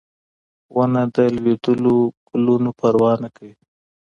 [0.75, 1.97] ونه د لوېدلو
[2.27, 3.53] ګلونو پروا نه کوي.